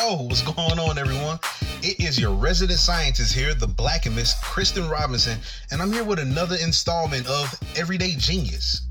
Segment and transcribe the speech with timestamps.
[0.00, 1.40] Yo, what's going on, everyone?
[1.82, 5.38] It is your resident scientist here, the Black and Miss Kristen Robinson,
[5.72, 8.82] and I'm here with another installment of Everyday Genius.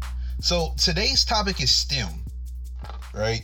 [0.41, 2.09] So today's topic is STEM,
[3.13, 3.41] right?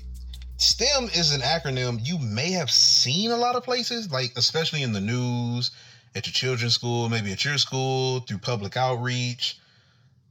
[0.58, 4.92] STEM is an acronym you may have seen a lot of places, like especially in
[4.92, 5.72] the news,
[6.16, 9.58] at your children's school, maybe at your school, through public outreach.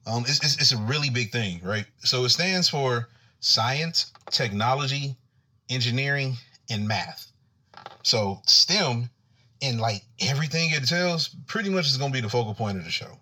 [0.06, 1.86] Um, it's, it's, it's a really big thing, right?
[2.00, 3.08] So it stands for
[3.40, 5.16] science, technology,
[5.70, 6.36] engineering,
[6.72, 7.30] and math.
[8.02, 9.10] So STEM
[9.60, 12.90] and like everything it tells pretty much is gonna be the focal point of the
[12.90, 13.18] show.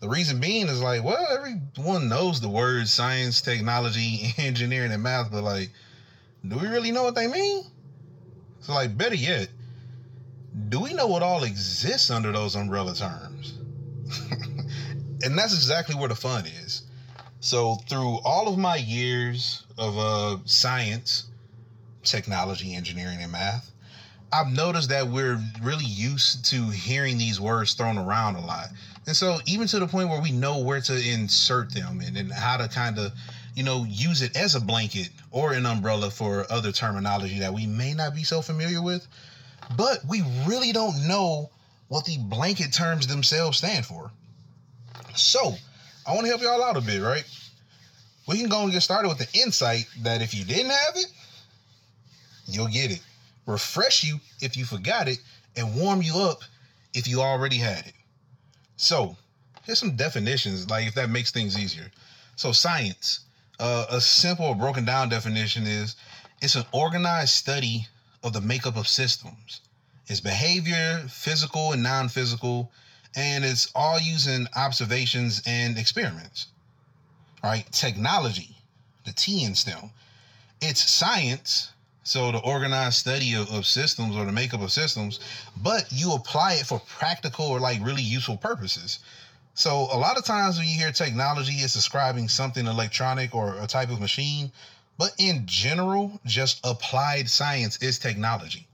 [0.00, 5.30] The reason being is like, well, everyone knows the words science, technology, engineering, and math,
[5.30, 5.70] but like,
[6.46, 7.64] do we really know what they mean?
[8.60, 9.48] So like, better yet,
[10.68, 13.54] do we know what all exists under those umbrella terms?
[15.22, 16.82] and that's exactly where the fun is.
[17.40, 21.29] So through all of my years of uh, science,
[22.02, 23.70] technology, engineering, and math,
[24.32, 28.68] I've noticed that we're really used to hearing these words thrown around a lot.
[29.06, 32.32] And so even to the point where we know where to insert them and, and
[32.32, 33.12] how to kind of,
[33.56, 37.66] you know, use it as a blanket or an umbrella for other terminology that we
[37.66, 39.06] may not be so familiar with.
[39.76, 41.50] But we really don't know
[41.88, 44.12] what the blanket terms themselves stand for.
[45.16, 45.54] So
[46.06, 47.24] I want to help y'all out a bit, right?
[48.28, 51.06] We can go and get started with the insight that if you didn't have it,
[52.54, 53.00] you'll get it.
[53.46, 55.18] Refresh you if you forgot it,
[55.56, 56.42] and warm you up
[56.94, 57.94] if you already had it.
[58.76, 59.16] So,
[59.64, 61.90] here's some definitions, like if that makes things easier.
[62.36, 63.20] So, science,
[63.58, 65.96] uh, a simple broken down definition is
[66.40, 67.86] it's an organized study
[68.22, 69.60] of the makeup of systems,
[70.06, 72.72] its behavior, physical and non physical,
[73.16, 76.46] and it's all using observations and experiments.
[77.42, 78.56] All right, technology,
[79.04, 79.90] the T in STEM,
[80.60, 81.72] it's science
[82.02, 85.20] so the organized study of, of, systems or the makeup of systems,
[85.62, 89.00] but you apply it for practical or like really useful purposes.
[89.54, 93.66] So a lot of times when you hear technology, it's describing something electronic or a
[93.66, 94.50] type of machine,
[94.96, 98.66] but in general, just applied science is technology.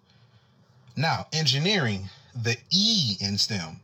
[0.97, 3.81] Now, engineering, the E in STEM,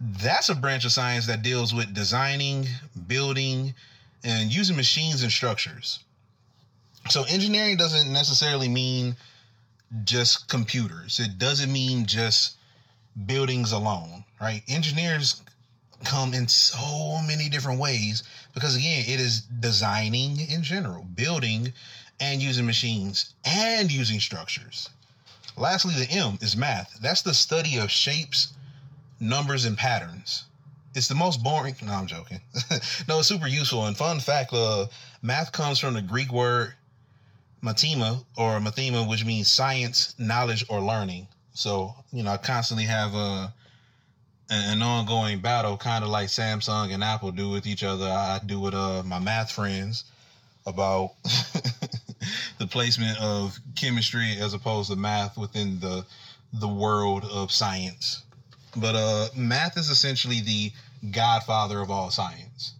[0.00, 2.66] that's a branch of science that deals with designing,
[3.06, 3.74] building,
[4.24, 6.00] and using machines and structures.
[7.08, 9.16] So engineering doesn't necessarily mean
[10.04, 11.18] just computers.
[11.18, 12.56] It doesn't mean just
[13.26, 14.62] buildings alone, right?
[14.68, 15.42] Engineers
[16.04, 18.22] come in so many different ways
[18.54, 21.72] because again, it is designing in general, building
[22.20, 24.88] and using machines and using structures.
[25.56, 26.98] Lastly, the M is math.
[27.00, 28.52] That's the study of shapes,
[29.18, 30.44] numbers, and patterns.
[30.94, 31.76] It's the most boring.
[31.82, 32.40] No, I'm joking.
[33.08, 33.86] no, it's super useful.
[33.86, 34.86] And fun fact, uh,
[35.22, 36.74] math comes from the Greek word
[37.62, 41.26] mathema or mathema, which means science, knowledge, or learning.
[41.52, 43.52] So, you know, I constantly have a
[44.52, 48.06] an ongoing battle, kind of like Samsung and Apple do with each other.
[48.06, 50.04] I do with uh, my math friends
[50.66, 51.12] about
[52.58, 56.04] the placement of chemistry as opposed to math within the
[56.52, 58.22] the world of science.
[58.76, 60.72] But uh, math is essentially the
[61.10, 62.74] godfather of all science.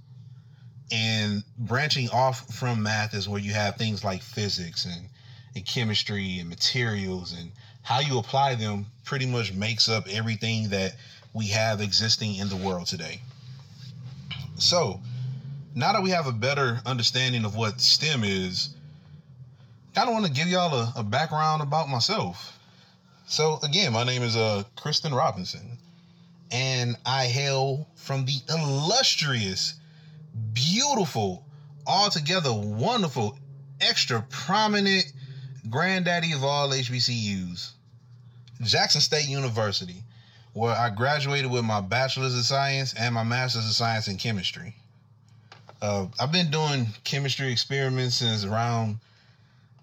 [0.92, 5.08] And branching off from math is where you have things like physics and,
[5.54, 7.52] and chemistry and materials and
[7.82, 10.96] how you apply them pretty much makes up everything that
[11.32, 13.20] we have existing in the world today.
[14.58, 15.00] So,
[15.74, 18.70] now that we have a better understanding of what STEM is,
[19.96, 22.58] I of want to give y'all a, a, background about myself.
[23.26, 25.78] So, again, my name is uh, Kristen Robinson,
[26.50, 29.74] and I hail from the illustrious
[30.52, 31.44] beautiful,
[31.86, 33.38] altogether wonderful,
[33.80, 35.12] extra prominent
[35.68, 37.70] granddaddy of all HBCUs,
[38.62, 40.02] Jackson State University,
[40.52, 44.74] where I graduated with my bachelor's of science and my master's of science in chemistry.
[45.82, 48.98] Uh, I've been doing chemistry experiments since around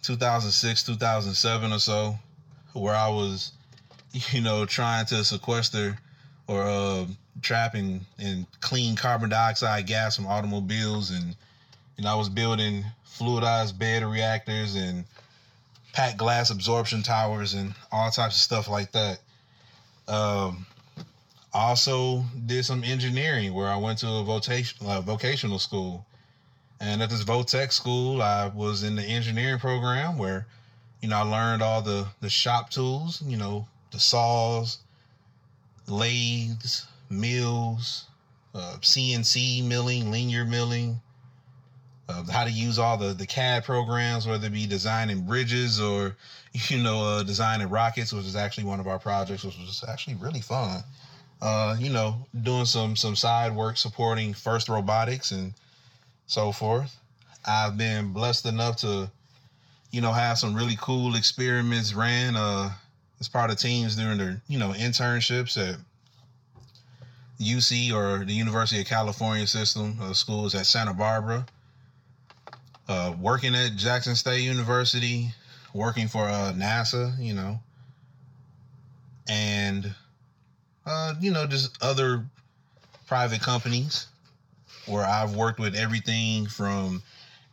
[0.04, 2.20] 2006, 2007 or so,
[2.74, 3.52] where I was,
[4.32, 5.98] you know, trying to sequester
[6.48, 7.06] or uh,
[7.42, 11.36] trapping and clean carbon dioxide gas from automobiles and
[12.00, 15.06] know I was building fluidized bed reactors and
[15.94, 19.20] packed glass absorption towers and all types of stuff like that.
[20.08, 20.66] Um,
[21.54, 26.06] also did some engineering where I went to a vocation, uh, vocational school.
[26.80, 30.46] And at this Votech school, I was in the engineering program where,
[31.02, 34.78] you know, I learned all the the shop tools, you know, the saws,
[35.88, 38.06] lathes, mills,
[38.54, 41.00] uh, CNC milling, linear milling,
[42.10, 46.16] uh, how to use all the the CAD programs, whether it be designing bridges or
[46.70, 50.16] you know uh, designing rockets, which is actually one of our projects, which was actually
[50.16, 50.84] really fun.
[51.42, 55.54] Uh, you know, doing some some side work supporting First Robotics and
[56.26, 56.98] so forth.
[57.46, 59.10] I've been blessed enough to,
[59.92, 62.72] you know, have some really cool experiments ran uh,
[63.20, 65.80] as part of teams during their you know internships at
[67.40, 71.46] UC or the University of California system of schools at Santa Barbara
[72.88, 75.34] uh, working at Jackson State University,
[75.74, 77.60] working for uh, NASA, you know,
[79.30, 79.94] and
[80.86, 82.24] uh, you know just other
[83.08, 84.08] private companies
[84.86, 87.04] where I've worked with everything from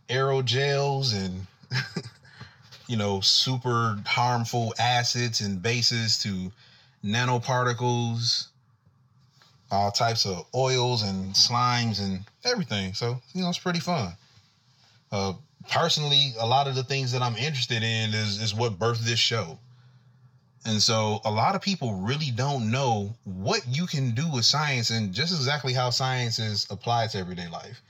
[0.08, 1.46] aerogels and
[2.86, 6.52] you know super harmful acids and bases to
[7.04, 8.46] nanoparticles
[9.70, 14.12] all types of oils and slimes and everything so you know it's pretty fun
[15.14, 15.32] uh,
[15.70, 19.18] personally, a lot of the things that I'm interested in is is what birthed this
[19.18, 19.58] show.
[20.66, 24.90] And so a lot of people really don't know what you can do with science
[24.90, 27.82] and just exactly how science is applied to everyday life.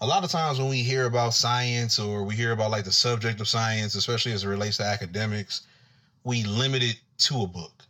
[0.00, 2.92] A lot of times when we hear about science or we hear about like the
[2.92, 5.62] subject of science, especially as it relates to academics,
[6.24, 7.81] we limit it to a book.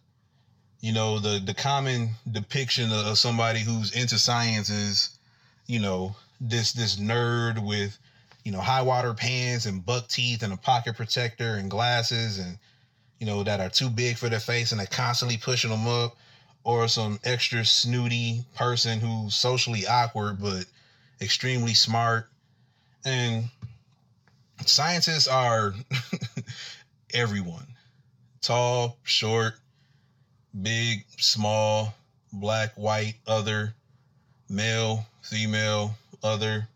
[0.82, 5.18] You know, the the common depiction of somebody who's into science is,
[5.66, 7.98] you know, this this nerd with
[8.44, 12.58] you know, high water pants and buck teeth and a pocket protector and glasses and,
[13.18, 16.16] you know, that are too big for their face and they're constantly pushing them up,
[16.64, 20.64] or some extra snooty person who's socially awkward but
[21.20, 22.28] extremely smart.
[23.04, 23.48] And
[24.66, 25.74] scientists are
[27.14, 27.66] everyone
[28.40, 29.54] tall, short,
[30.60, 31.94] big, small,
[32.32, 33.74] black, white, other,
[34.48, 36.68] male, female, other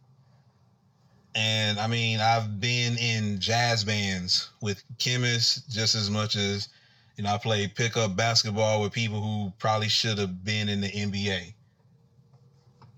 [1.37, 6.69] and I mean, I've been in jazz bands with chemists just as much as,
[7.17, 10.89] you know, I played pickup basketball with people who probably should have been in the
[10.89, 11.53] NBA.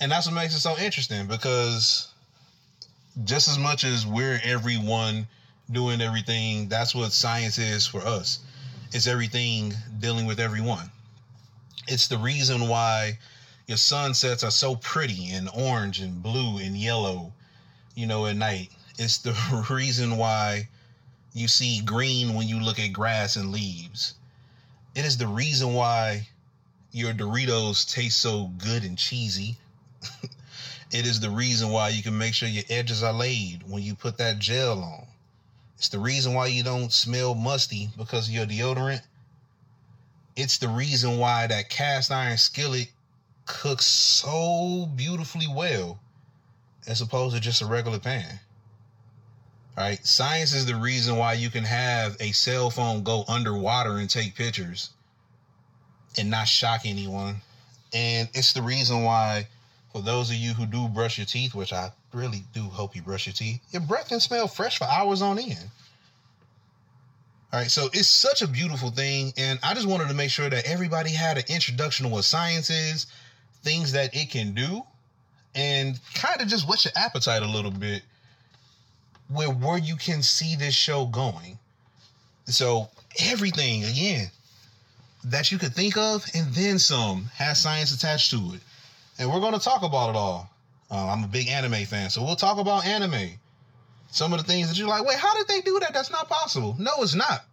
[0.01, 2.13] And that's what makes it so interesting because
[3.25, 5.27] just as much as we're everyone
[5.73, 8.39] doing everything, that's what science is for us.
[8.93, 10.91] It's everything dealing with everyone.
[11.87, 13.19] It's the reason why
[13.67, 17.33] your sunsets are so pretty and orange and blue and yellow
[17.99, 18.71] you know, at night.
[18.97, 19.35] It's the
[19.71, 20.69] reason why
[21.35, 24.15] you see green when you look at grass and leaves.
[24.95, 26.29] It is the reason why
[26.93, 29.57] your Doritos taste so good and cheesy.
[30.93, 33.97] it is the reason why you can make sure your edges are laid when you
[33.97, 35.07] put that gel on.
[35.79, 39.03] It's the reason why you don't smell musty because of your deodorant.
[40.35, 42.91] It's the reason why that cast iron skillet
[43.47, 46.01] cooks so beautifully well
[46.89, 48.41] as opposed to just a regular pan.
[49.77, 50.05] Right?
[50.05, 54.35] Science is the reason why you can have a cell phone go underwater and take
[54.35, 54.91] pictures
[56.19, 57.41] and not shock anyone.
[57.93, 59.47] And it's the reason why,
[59.93, 63.03] for those of you who do brush your teeth, which I really do hope you
[63.03, 65.71] brush your teeth, your breath can smell fresh for hours on end.
[67.53, 69.33] All right, so it's such a beautiful thing.
[69.39, 72.69] And I just wanted to make sure that everybody had an introduction to what science
[72.69, 73.07] is,
[73.63, 74.83] things that it can do,
[75.55, 78.03] and kind of just whet your appetite a little bit
[79.29, 81.59] where where you can see this show going.
[82.47, 82.89] So
[83.21, 84.31] everything again
[85.25, 88.61] that you could think of, and then some has science attached to it,
[89.19, 90.51] and we're going to talk about it all.
[90.91, 93.39] Uh, I'm a big anime fan, so we'll talk about anime.
[94.11, 95.93] Some of the things that you're like, wait, how did they do that?
[95.93, 96.75] That's not possible.
[96.79, 97.45] No, it's not.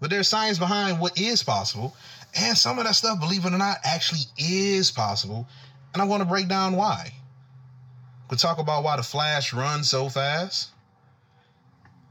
[0.00, 1.94] But there's science behind what is possible,
[2.34, 5.46] and some of that stuff, believe it or not, actually is possible.
[5.92, 7.12] And I'm going to break down why.
[8.30, 10.70] We talk about why the Flash runs so fast.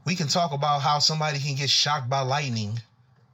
[0.04, 2.80] We can talk about how somebody can get shocked by lightning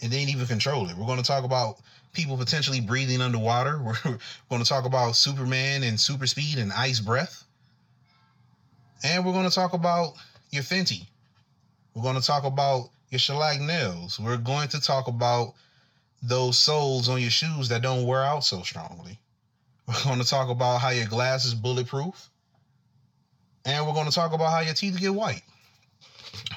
[0.01, 0.97] they ain't even control it.
[0.97, 1.79] We're going to talk about
[2.13, 3.83] people potentially breathing underwater.
[4.05, 4.19] We're
[4.51, 7.45] going to talk about Superman and super speed and ice breath.
[9.05, 10.15] And we're going to talk about
[10.51, 11.07] your Fenty.
[11.95, 14.19] We're going to talk about your shellac nails.
[14.19, 15.53] We're going to talk about
[16.23, 19.21] those soles on your shoes that don't wear out so strongly.
[19.87, 22.31] We're going to talk about how your glass is bulletproof
[23.67, 25.43] and we're going to talk about how your teeth get white.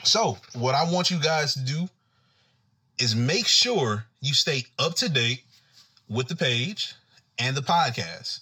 [0.03, 1.89] So, what I want you guys to do
[2.99, 5.43] is make sure you stay up to date
[6.09, 6.93] with the page
[7.37, 8.41] and the podcast.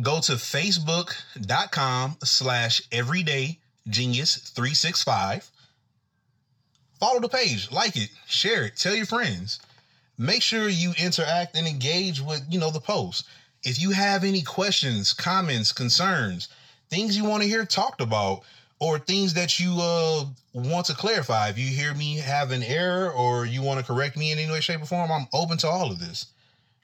[0.00, 5.50] Go to facebook.com slash everyday genius 365.
[7.00, 9.58] Follow the page, like it, share it, tell your friends.
[10.18, 13.26] Make sure you interact and engage with, you know, the post.
[13.62, 16.48] If you have any questions, comments, concerns,
[16.90, 18.42] things you want to hear talked about,
[18.80, 21.48] or things that you uh, want to clarify.
[21.48, 24.50] If you hear me have an error or you want to correct me in any
[24.50, 26.26] way, shape, or form, I'm open to all of this.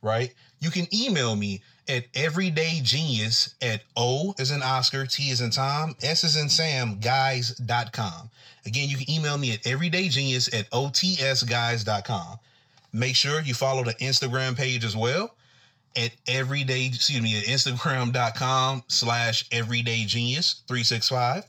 [0.03, 0.33] Right?
[0.61, 5.95] You can email me at everydaygenius at O is in Oscar, T is in Tom,
[6.03, 8.31] S is in Sam, guys.com.
[8.67, 12.39] Again, you can email me at everydaygenius at OTSguys.com.
[12.93, 15.35] Make sure you follow the Instagram page as well
[15.97, 21.45] at everyday, excuse me, at Instagram.com slash everydaygenius365,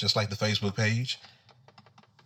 [0.00, 1.18] just like the Facebook page.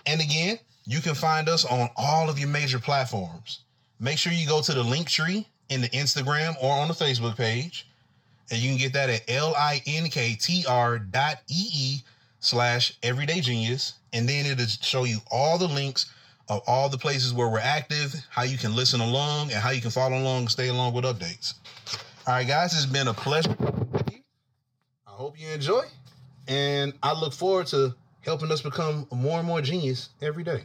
[0.07, 3.61] And again, you can find us on all of your major platforms.
[4.01, 7.37] Make sure you go to the link tree in the Instagram or on the Facebook
[7.37, 7.89] page.
[8.51, 12.03] And you can get that at L-I-N-K-T-R dot E-E
[12.41, 13.95] slash everyday genius.
[14.13, 16.13] And then it'll show you all the links
[16.51, 19.81] of all the places where we're active, how you can listen along, and how you
[19.81, 21.55] can follow along and stay along with updates.
[22.27, 23.57] All right, guys, it's been a pleasure.
[25.07, 25.85] I hope you enjoy.
[26.47, 30.65] And I look forward to helping us become more and more genius every day.